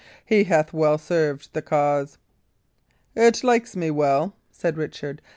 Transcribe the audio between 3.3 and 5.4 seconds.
likes me well," said Richard.